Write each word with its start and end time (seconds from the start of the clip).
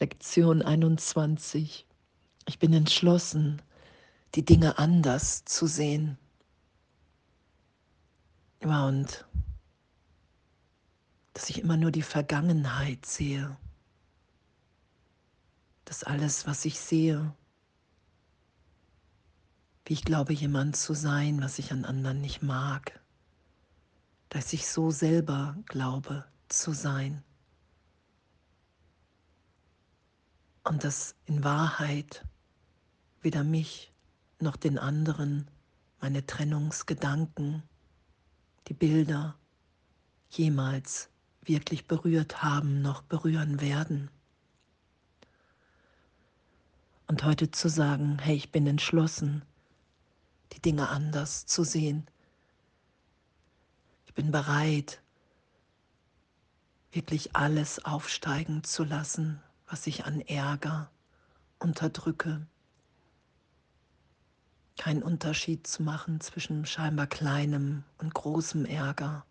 Lektion 0.00 0.62
21. 0.62 1.86
Ich 2.46 2.58
bin 2.58 2.72
entschlossen, 2.72 3.60
die 4.34 4.42
Dinge 4.42 4.78
anders 4.78 5.44
zu 5.44 5.66
sehen. 5.66 6.16
Ja, 8.62 8.86
und 8.86 9.26
dass 11.34 11.50
ich 11.50 11.60
immer 11.60 11.76
nur 11.76 11.90
die 11.90 12.00
Vergangenheit 12.00 13.04
sehe. 13.04 13.58
Dass 15.84 16.02
alles, 16.02 16.46
was 16.46 16.64
ich 16.64 16.80
sehe, 16.80 17.34
wie 19.84 19.92
ich 19.92 20.04
glaube, 20.04 20.32
jemand 20.32 20.76
zu 20.76 20.94
sein, 20.94 21.42
was 21.42 21.58
ich 21.58 21.72
an 21.72 21.84
anderen 21.84 22.22
nicht 22.22 22.42
mag, 22.42 22.98
dass 24.30 24.54
ich 24.54 24.66
so 24.66 24.90
selber 24.90 25.58
glaube 25.66 26.24
zu 26.48 26.72
sein. 26.72 27.22
Und 30.64 30.84
dass 30.84 31.14
in 31.26 31.44
Wahrheit 31.44 32.24
weder 33.22 33.44
mich 33.44 33.92
noch 34.38 34.56
den 34.56 34.78
anderen 34.78 35.50
meine 36.00 36.24
Trennungsgedanken, 36.24 37.62
die 38.68 38.74
Bilder 38.74 39.36
jemals 40.30 41.10
wirklich 41.42 41.86
berührt 41.86 42.42
haben 42.42 42.82
noch 42.82 43.02
berühren 43.02 43.60
werden. 43.60 44.10
Und 47.06 47.24
heute 47.24 47.50
zu 47.50 47.68
sagen, 47.68 48.18
hey, 48.20 48.36
ich 48.36 48.52
bin 48.52 48.66
entschlossen, 48.66 49.42
die 50.52 50.60
Dinge 50.60 50.88
anders 50.88 51.46
zu 51.46 51.64
sehen. 51.64 52.06
Ich 54.06 54.14
bin 54.14 54.30
bereit, 54.30 55.02
wirklich 56.92 57.34
alles 57.34 57.84
aufsteigen 57.84 58.62
zu 58.64 58.84
lassen, 58.84 59.42
was 59.70 59.86
ich 59.86 60.04
an 60.04 60.20
Ärger 60.22 60.90
unterdrücke. 61.60 62.44
Keinen 64.76 65.02
Unterschied 65.02 65.66
zu 65.66 65.84
machen 65.84 66.20
zwischen 66.20 66.66
scheinbar 66.66 67.06
kleinem 67.06 67.84
und 67.98 68.12
großem 68.12 68.64
Ärger, 68.64 69.24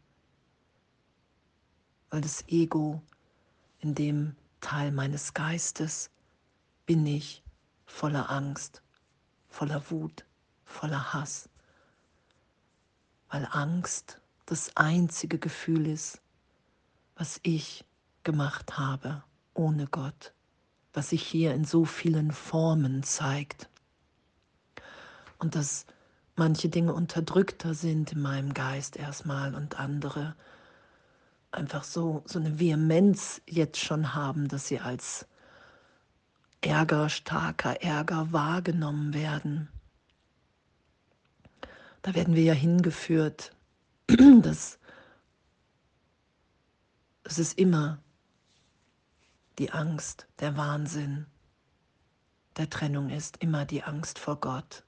weil 2.09 2.21
das 2.21 2.47
Ego 2.47 3.01
in 3.79 3.95
dem 3.95 4.35
Teil 4.61 4.91
meines 4.91 5.33
Geistes 5.33 6.09
bin 6.85 7.05
ich 7.05 7.43
voller 7.85 8.29
Angst, 8.29 8.81
voller 9.49 9.91
Wut, 9.91 10.25
voller 10.63 11.13
Hass, 11.13 11.49
weil 13.29 13.45
Angst 13.51 14.21
das 14.45 14.75
einzige 14.77 15.37
Gefühl 15.37 15.85
ist, 15.87 16.21
was 17.15 17.39
ich 17.43 17.83
gemacht 18.23 18.77
habe 18.77 19.23
ohne 19.53 19.87
Gott, 19.87 20.33
was 20.93 21.09
sich 21.09 21.23
hier 21.23 21.53
in 21.53 21.65
so 21.65 21.85
vielen 21.85 22.31
Formen 22.31 23.03
zeigt. 23.03 23.69
Und 25.37 25.55
dass 25.55 25.85
manche 26.35 26.69
Dinge 26.69 26.93
unterdrückter 26.93 27.73
sind 27.73 28.13
in 28.13 28.21
meinem 28.21 28.53
Geist 28.53 28.97
erstmal 28.97 29.55
und 29.55 29.79
andere 29.79 30.35
einfach 31.51 31.83
so, 31.83 32.23
so 32.25 32.39
eine 32.39 32.59
Vehemenz 32.59 33.41
jetzt 33.47 33.79
schon 33.79 34.13
haben, 34.15 34.47
dass 34.47 34.67
sie 34.67 34.79
als 34.79 35.27
Ärger, 36.61 37.09
starker 37.09 37.81
Ärger 37.81 38.31
wahrgenommen 38.31 39.13
werden. 39.13 39.69
Da 42.01 42.15
werden 42.15 42.35
wir 42.35 42.43
ja 42.43 42.53
hingeführt, 42.53 43.55
dass, 44.07 44.79
dass 47.23 47.37
es 47.37 47.53
immer 47.53 47.99
die 49.59 49.71
Angst, 49.73 50.25
der 50.39 50.55
Wahnsinn 50.55 51.27
der 52.55 52.69
Trennung 52.69 53.09
ist 53.09 53.37
immer 53.37 53.65
die 53.65 53.83
Angst 53.83 54.17
vor 54.17 54.39
Gott. 54.39 54.83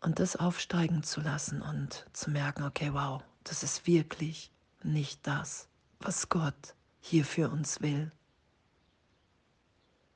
Und 0.00 0.18
das 0.18 0.36
aufsteigen 0.36 1.02
zu 1.02 1.20
lassen 1.20 1.60
und 1.60 2.06
zu 2.12 2.30
merken, 2.30 2.62
okay, 2.62 2.92
wow, 2.94 3.22
das 3.44 3.62
ist 3.62 3.86
wirklich 3.86 4.50
nicht 4.82 5.26
das, 5.26 5.68
was 5.98 6.28
Gott 6.28 6.74
hier 7.00 7.24
für 7.24 7.50
uns 7.50 7.80
will. 7.80 8.12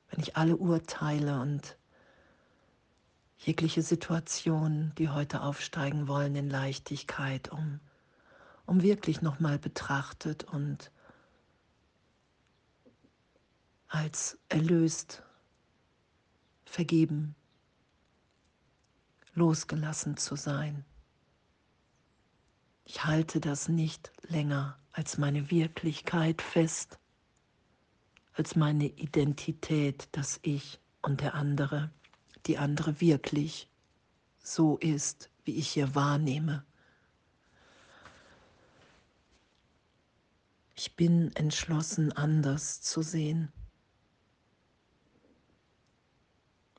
Wenn 0.09 0.21
ich 0.21 0.37
alle 0.37 0.55
Urteile 0.55 1.41
und 1.41 1.77
jegliche 3.37 3.83
Situationen, 3.83 4.95
die 4.95 5.09
heute 5.09 5.41
aufsteigen 5.41 6.07
wollen 6.07 6.35
in 6.35 6.49
Leichtigkeit, 6.49 7.49
um, 7.51 7.81
um 8.65 8.81
wirklich 8.81 9.21
nochmal 9.21 9.59
betrachtet 9.59 10.45
und 10.45 10.91
als 13.95 14.37
erlöst, 14.49 15.23
vergeben, 16.65 17.33
losgelassen 19.33 20.17
zu 20.17 20.35
sein. 20.35 20.83
Ich 22.83 23.05
halte 23.05 23.39
das 23.39 23.69
nicht 23.69 24.11
länger 24.27 24.77
als 24.91 25.17
meine 25.17 25.49
Wirklichkeit 25.49 26.41
fest, 26.41 26.99
als 28.33 28.57
meine 28.57 28.87
Identität, 28.87 30.09
dass 30.11 30.41
ich 30.41 30.81
und 31.01 31.21
der 31.21 31.33
andere, 31.33 31.89
die 32.47 32.57
andere 32.57 32.99
wirklich 32.99 33.69
so 34.43 34.77
ist, 34.77 35.29
wie 35.45 35.55
ich 35.55 35.69
hier 35.69 35.95
wahrnehme. 35.95 36.65
Ich 40.75 40.97
bin 40.97 41.33
entschlossen, 41.37 42.11
anders 42.11 42.81
zu 42.81 43.01
sehen. 43.01 43.53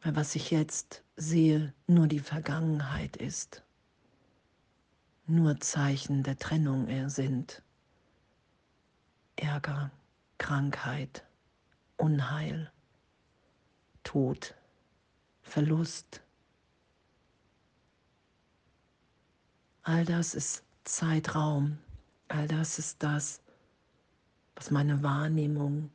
Weil 0.07 0.15
was 0.15 0.37
ich 0.37 0.53
jetzt 0.53 1.03
sehe, 1.17 1.75
nur 1.89 2.07
die 2.07 2.21
Vergangenheit 2.21 3.17
ist, 3.17 3.65
nur 5.27 5.59
Zeichen 5.59 6.23
der 6.23 6.39
Trennung 6.39 7.09
sind. 7.11 7.61
Ärger, 9.35 9.91
Krankheit, 10.39 11.27
Unheil, 11.97 12.71
Tod, 14.05 14.55
Verlust. 15.43 16.23
All 19.83 20.05
das 20.05 20.37
ist 20.37 20.63
Zeitraum, 20.85 21.79
all 22.29 22.47
das 22.47 22.79
ist 22.79 23.03
das, 23.03 23.41
was 24.55 24.71
meine 24.71 25.03
Wahrnehmung 25.03 25.91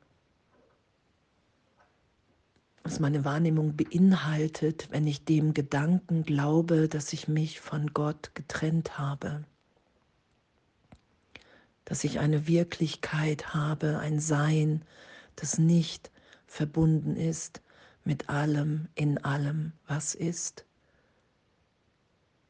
was 2.83 2.99
meine 2.99 3.25
Wahrnehmung 3.25 3.75
beinhaltet, 3.75 4.87
wenn 4.91 5.05
ich 5.05 5.23
dem 5.23 5.53
Gedanken 5.53 6.23
glaube, 6.23 6.87
dass 6.87 7.13
ich 7.13 7.27
mich 7.27 7.59
von 7.59 7.93
Gott 7.93 8.33
getrennt 8.33 8.97
habe, 8.97 9.43
dass 11.85 12.03
ich 12.03 12.19
eine 12.19 12.47
Wirklichkeit 12.47 13.53
habe, 13.53 13.99
ein 13.99 14.19
Sein, 14.19 14.83
das 15.35 15.57
nicht 15.57 16.11
verbunden 16.47 17.15
ist 17.15 17.61
mit 18.03 18.29
allem, 18.29 18.87
in 18.95 19.23
allem, 19.23 19.73
was 19.87 20.15
ist. 20.15 20.65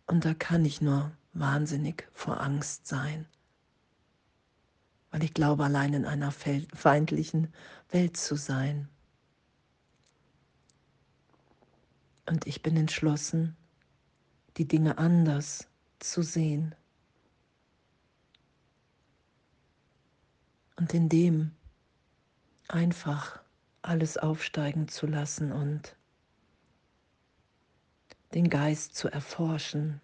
Und 0.07 0.25
da 0.25 0.33
kann 0.33 0.65
ich 0.65 0.81
nur 0.81 1.11
wahnsinnig 1.33 2.07
vor 2.13 2.41
Angst 2.41 2.87
sein, 2.87 3.25
weil 5.11 5.23
ich 5.23 5.33
glaube, 5.33 5.63
allein 5.65 5.93
in 5.93 6.05
einer 6.05 6.31
feindlichen 6.31 7.53
Welt 7.89 8.17
zu 8.17 8.35
sein. 8.35 8.87
Und 12.31 12.47
ich 12.47 12.63
bin 12.63 12.77
entschlossen, 12.77 13.57
die 14.55 14.65
Dinge 14.65 14.97
anders 14.97 15.67
zu 15.99 16.21
sehen. 16.21 16.73
Und 20.77 20.93
in 20.93 21.09
dem 21.09 21.51
einfach 22.69 23.41
alles 23.81 24.15
aufsteigen 24.15 24.87
zu 24.87 25.07
lassen 25.07 25.51
und 25.51 25.97
den 28.33 28.49
Geist 28.49 28.95
zu 28.95 29.09
erforschen. 29.09 29.99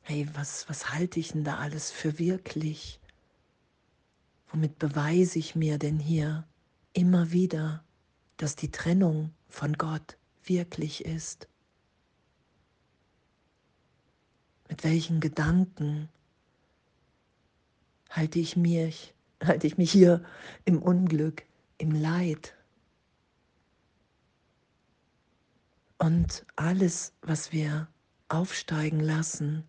Hey, 0.00 0.26
was, 0.32 0.66
was 0.70 0.94
halte 0.94 1.20
ich 1.20 1.32
denn 1.32 1.44
da 1.44 1.58
alles 1.58 1.90
für 1.90 2.18
wirklich? 2.18 3.00
Womit 4.48 4.78
beweise 4.78 5.38
ich 5.38 5.54
mir 5.54 5.78
denn 5.78 5.98
hier 5.98 6.48
immer 6.94 7.32
wieder, 7.32 7.84
dass 8.38 8.56
die 8.56 8.70
Trennung 8.70 9.34
von 9.50 9.74
Gott 9.74 10.16
wirklich 10.42 11.04
ist? 11.04 11.48
Mit 14.76 14.84
welchen 14.84 15.20
Gedanken 15.20 16.10
halte 18.10 18.38
ich 18.38 18.58
mich, 18.58 19.14
halte 19.42 19.66
ich 19.66 19.78
mich 19.78 19.90
hier 19.90 20.22
im 20.66 20.82
Unglück, 20.82 21.46
im 21.78 21.92
Leid? 21.92 22.54
Und 25.96 26.44
alles, 26.56 27.14
was 27.22 27.52
wir 27.52 27.88
aufsteigen 28.28 29.00
lassen, 29.00 29.64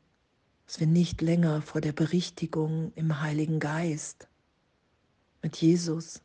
was 0.65 0.81
wir 0.81 0.87
nicht 0.87 1.21
länger 1.21 1.61
vor 1.61 1.79
der 1.79 1.93
Berichtigung 1.93 2.91
im 2.95 3.21
Heiligen 3.21 3.61
Geist 3.61 4.27
mit 5.41 5.55
Jesus 5.55 6.21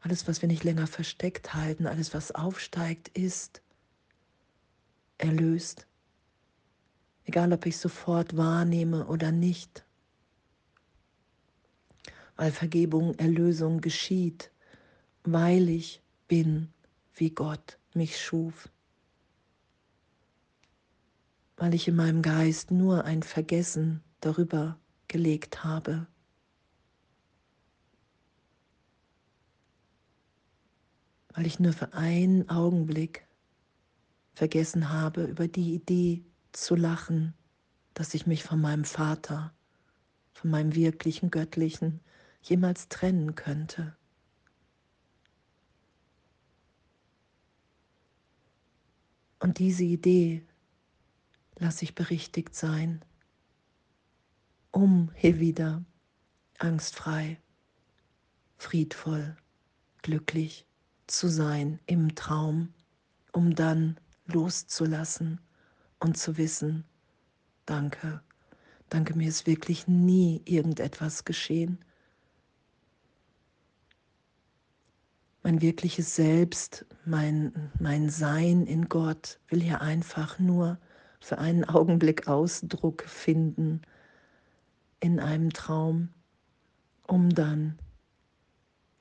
Alles, 0.00 0.26
was 0.26 0.40
wir 0.40 0.48
nicht 0.48 0.64
länger 0.64 0.86
versteckt 0.86 1.52
halten, 1.52 1.86
alles, 1.86 2.14
was 2.14 2.32
aufsteigt, 2.32 3.08
ist 3.08 3.60
erlöst. 5.18 5.86
Egal, 7.26 7.52
ob 7.52 7.66
ich 7.66 7.76
sofort 7.76 8.36
wahrnehme 8.36 9.06
oder 9.08 9.32
nicht. 9.32 9.84
Weil 12.36 12.52
Vergebung, 12.52 13.14
Erlösung 13.18 13.80
geschieht, 13.80 14.52
weil 15.24 15.68
ich 15.68 16.02
bin, 16.28 16.72
wie 17.14 17.30
Gott 17.30 17.78
mich 17.94 18.20
schuf. 18.20 18.68
Weil 21.56 21.74
ich 21.74 21.88
in 21.88 21.96
meinem 21.96 22.22
Geist 22.22 22.70
nur 22.70 23.04
ein 23.04 23.24
Vergessen 23.24 24.04
darüber 24.20 24.78
gelegt 25.08 25.64
habe, 25.64 26.06
weil 31.34 31.46
ich 31.46 31.58
nur 31.58 31.72
für 31.72 31.92
einen 31.92 32.48
Augenblick 32.48 33.26
vergessen 34.34 34.90
habe, 34.90 35.24
über 35.24 35.48
die 35.48 35.74
Idee 35.74 36.24
zu 36.56 36.74
lachen, 36.74 37.34
dass 37.94 38.14
ich 38.14 38.26
mich 38.26 38.42
von 38.42 38.60
meinem 38.60 38.84
Vater, 38.84 39.52
von 40.32 40.50
meinem 40.50 40.74
wirklichen 40.74 41.30
Göttlichen 41.30 42.00
jemals 42.42 42.88
trennen 42.88 43.34
könnte. 43.34 43.96
Und 49.38 49.58
diese 49.58 49.84
Idee 49.84 50.44
lasse 51.58 51.84
ich 51.84 51.94
berichtigt 51.94 52.54
sein, 52.54 53.04
um 54.70 55.10
hier 55.14 55.38
wieder 55.38 55.84
angstfrei, 56.58 57.40
friedvoll, 58.56 59.36
glücklich 60.02 60.66
zu 61.06 61.28
sein 61.28 61.78
im 61.86 62.14
Traum, 62.14 62.72
um 63.32 63.54
dann 63.54 63.98
loszulassen 64.26 65.40
und 66.00 66.16
zu 66.16 66.36
wissen, 66.36 66.84
danke, 67.64 68.22
danke, 68.88 69.16
mir 69.16 69.28
ist 69.28 69.46
wirklich 69.46 69.88
nie 69.88 70.42
irgendetwas 70.44 71.24
geschehen. 71.24 71.78
Mein 75.42 75.60
wirkliches 75.60 76.16
Selbst, 76.16 76.86
mein, 77.04 77.70
mein 77.78 78.10
Sein 78.10 78.66
in 78.66 78.88
Gott 78.88 79.38
will 79.48 79.62
hier 79.62 79.80
einfach 79.80 80.38
nur 80.38 80.78
für 81.20 81.38
einen 81.38 81.64
Augenblick 81.64 82.26
Ausdruck 82.28 83.04
finden 83.04 83.82
in 85.00 85.20
einem 85.20 85.52
Traum, 85.52 86.08
um 87.06 87.30
dann 87.30 87.78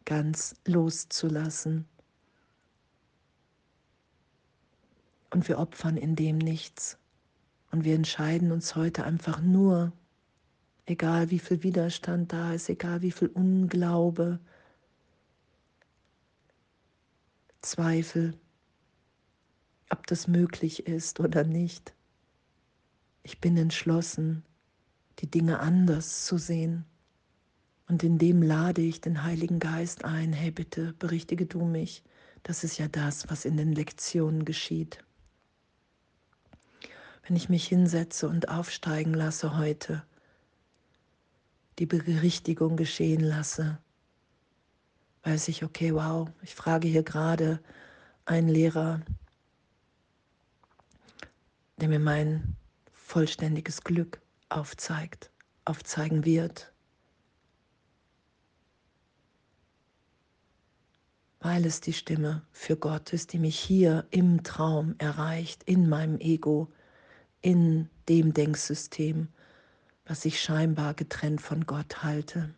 ganz 0.06 0.56
loszulassen. 0.66 1.88
Und 5.36 5.50
wir 5.50 5.60
opfern 5.60 5.98
in 5.98 6.16
dem 6.16 6.38
nichts. 6.38 6.98
Und 7.70 7.84
wir 7.84 7.94
entscheiden 7.94 8.54
uns 8.54 8.78
heute 8.78 9.04
einfach 9.04 9.42
nur, 9.42 9.92
egal 10.86 11.30
wie 11.30 11.40
viel 11.40 11.62
Widerstand 11.62 12.32
da 12.32 12.54
ist, 12.54 12.70
egal 12.70 13.02
wie 13.02 13.12
viel 13.12 13.28
Unglaube, 13.28 14.40
Zweifel, 17.62 18.40
ob 19.90 20.08
das 20.08 20.30
möglich 20.30 20.88
ist 20.88 21.20
oder 21.20 21.44
nicht. 21.44 21.94
Ich 23.24 23.42
bin 23.42 23.58
entschlossen, 23.58 24.46
die 25.20 25.30
Dinge 25.30 25.60
anders 25.60 26.24
zu 26.24 26.38
sehen. 26.38 26.86
Und 27.90 28.04
in 28.04 28.20
dem 28.20 28.42
lade 28.42 28.82
ich 28.82 29.02
den 29.02 29.24
Heiligen 29.24 29.60
Geist 29.60 30.06
ein, 30.06 30.32
hey 30.32 30.52
bitte, 30.52 30.94
berichtige 30.94 31.46
du 31.46 31.66
mich. 31.66 32.06
Das 32.44 32.64
ist 32.64 32.78
ja 32.78 32.88
das, 32.88 33.30
was 33.30 33.44
in 33.44 33.58
den 33.58 33.74
Lektionen 33.74 34.46
geschieht. 34.46 35.00
Wenn 37.28 37.36
ich 37.36 37.50
mich 37.50 37.68
hinsetze 37.68 38.30
und 38.30 38.50
aufsteigen 38.50 39.16
lasse 39.16 39.58
heute, 39.58 40.04
die 41.80 41.88
Berichtigung 41.88 42.78
geschehen 42.78 43.22
lasse, 43.22 43.80
weiß 45.24 45.48
ich, 45.48 45.64
okay, 45.64 45.96
wow, 45.96 46.30
ich 46.44 46.54
frage 46.54 46.88
hier 46.88 47.02
gerade 47.02 47.60
einen 48.26 48.48
Lehrer, 48.48 49.02
der 51.78 51.90
mir 51.90 52.00
mein 52.00 52.56
vollständiges 52.94 53.84
Glück 53.84 54.22
aufzeigt, 54.50 55.32
aufzeigen 55.66 56.26
wird, 56.26 56.72
weil 61.40 61.66
es 61.66 61.82
die 61.82 61.94
Stimme 61.94 62.46
für 62.52 62.78
Gott 62.78 63.14
ist, 63.14 63.34
die 63.34 63.40
mich 63.40 63.58
hier 63.58 64.06
im 64.12 64.44
Traum 64.44 64.94
erreicht, 65.00 65.64
in 65.64 65.90
meinem 65.90 66.20
Ego, 66.20 66.72
in 67.46 67.92
dem 68.10 68.34
Denksystem, 68.34 69.28
was 70.08 70.26
ich 70.26 70.42
scheinbar 70.42 70.96
getrennt 70.96 71.42
von 71.42 71.68
Gott 71.68 72.02
halte 72.02 72.50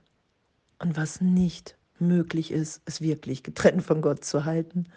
und 0.79 0.95
was 0.95 1.19
nicht 1.19 1.75
möglich 1.99 2.51
ist, 2.51 2.81
es 2.85 3.01
wirklich 3.01 3.43
getrennt 3.43 3.83
von 3.83 4.01
Gott 4.01 4.23
zu 4.23 4.45
halten 4.45 4.87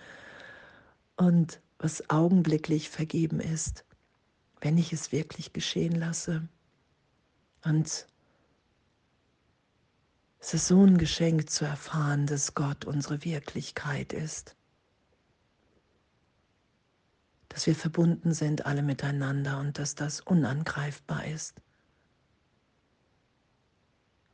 und 1.16 1.60
was 1.80 2.08
augenblicklich 2.08 2.88
vergeben 2.88 3.40
ist, 3.40 3.84
wenn 4.60 4.78
ich 4.78 4.92
es 4.92 5.10
wirklich 5.10 5.52
geschehen 5.52 5.96
lasse. 5.96 6.46
Und 7.64 8.06
es 10.38 10.54
ist 10.54 10.68
so 10.68 10.84
ein 10.86 10.98
Geschenk 10.98 11.50
zu 11.50 11.64
erfahren, 11.64 12.28
dass 12.28 12.54
Gott 12.54 12.84
unsere 12.84 13.24
Wirklichkeit 13.24 14.12
ist. 14.12 14.54
Dass 17.50 17.66
wir 17.66 17.74
verbunden 17.74 18.32
sind 18.32 18.64
alle 18.64 18.82
miteinander 18.82 19.60
und 19.60 19.78
dass 19.78 19.94
das 19.94 20.20
unangreifbar 20.22 21.26
ist. 21.26 21.60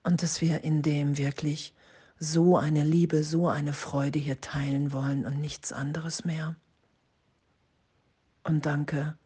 Und 0.04 0.22
dass 0.22 0.40
wir 0.40 0.62
in 0.62 0.82
dem 0.82 1.18
wirklich 1.18 1.74
so 2.18 2.56
eine 2.56 2.84
Liebe, 2.84 3.24
so 3.24 3.48
eine 3.48 3.72
Freude 3.72 4.18
hier 4.18 4.40
teilen 4.40 4.92
wollen 4.92 5.26
und 5.26 5.40
nichts 5.40 5.72
anderes 5.72 6.24
mehr. 6.24 6.54
Und 8.44 8.64
danke, 8.64 9.18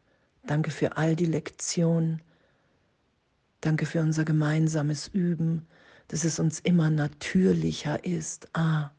danke 0.44 0.70
für 0.70 0.96
all 0.96 1.14
die 1.14 1.26
Lektionen, 1.26 2.22
danke 3.60 3.86
für 3.86 4.00
unser 4.00 4.24
gemeinsames 4.24 5.08
Üben, 5.08 5.66
dass 6.08 6.24
es 6.24 6.38
uns 6.38 6.58
immer 6.60 6.90
natürlicher 6.90 8.04
ist. 8.04 8.48
Ah, 8.54 8.90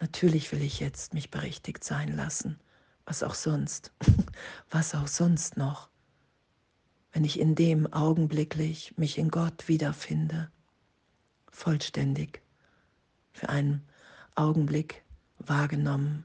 natürlich 0.00 0.52
will 0.52 0.62
ich 0.62 0.80
jetzt 0.80 1.12
mich 1.12 1.30
berichtigt 1.30 1.82
sein 1.82 2.14
lassen. 2.14 2.60
Was 3.06 3.22
auch 3.22 3.34
sonst. 3.34 3.92
Was 4.70 4.94
auch 4.94 5.08
sonst 5.08 5.56
noch. 5.56 5.88
Wenn 7.12 7.24
ich 7.24 7.38
in 7.38 7.54
dem 7.54 7.92
augenblicklich 7.92 8.96
mich 8.96 9.18
in 9.18 9.30
Gott 9.30 9.68
wiederfinde. 9.68 10.50
Vollständig. 11.48 12.42
Für 13.32 13.48
einen 13.48 13.86
Augenblick 14.34 15.04
wahrgenommen, 15.38 16.24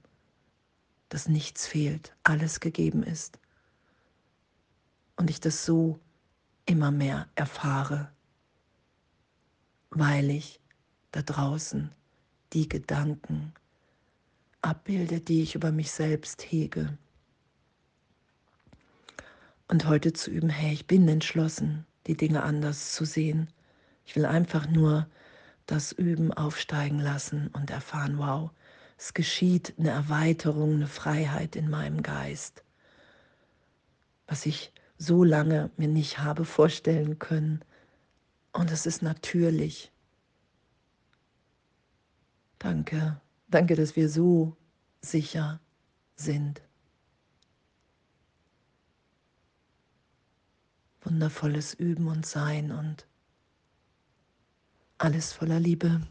dass 1.09 1.27
nichts 1.27 1.67
fehlt, 1.67 2.15
alles 2.23 2.59
gegeben 2.59 3.03
ist. 3.03 3.39
Und 5.15 5.29
ich 5.29 5.39
das 5.39 5.65
so 5.65 5.99
immer 6.65 6.91
mehr 6.91 7.27
erfahre 7.35 8.11
weil 9.91 10.29
ich 10.29 10.59
da 11.11 11.21
draußen 11.21 11.91
die 12.53 12.69
Gedanken 12.69 13.53
abbilde, 14.61 15.19
die 15.19 15.41
ich 15.43 15.55
über 15.55 15.71
mich 15.71 15.91
selbst 15.91 16.41
hege. 16.41 16.97
Und 19.67 19.85
heute 19.85 20.13
zu 20.13 20.31
üben, 20.31 20.49
hey, 20.49 20.73
ich 20.73 20.87
bin 20.87 21.07
entschlossen, 21.07 21.85
die 22.07 22.17
Dinge 22.17 22.43
anders 22.43 22.93
zu 22.93 23.05
sehen. 23.05 23.49
Ich 24.05 24.15
will 24.15 24.25
einfach 24.25 24.67
nur 24.67 25.07
das 25.67 25.91
Üben 25.91 26.33
aufsteigen 26.33 26.99
lassen 26.99 27.49
und 27.53 27.69
erfahren, 27.69 28.17
wow, 28.17 28.49
es 28.97 29.13
geschieht 29.13 29.75
eine 29.77 29.91
Erweiterung, 29.91 30.75
eine 30.75 30.87
Freiheit 30.87 31.55
in 31.55 31.69
meinem 31.69 32.01
Geist, 32.01 32.63
was 34.27 34.45
ich 34.45 34.73
so 34.97 35.23
lange 35.23 35.69
mir 35.77 35.87
nicht 35.87 36.19
habe 36.19 36.43
vorstellen 36.43 37.19
können, 37.19 37.63
und 38.51 38.71
es 38.71 38.85
ist 38.85 39.01
natürlich. 39.03 39.91
Danke, 42.57 43.21
danke, 43.49 43.75
dass 43.75 43.95
wir 43.95 44.09
so 44.09 44.55
sicher 45.01 45.59
sind. 46.15 46.61
Wundervolles 51.01 51.73
Üben 51.73 52.07
und 52.07 52.25
Sein 52.25 52.71
und 52.71 53.07
alles 54.97 55.33
voller 55.33 55.59
Liebe. 55.59 56.01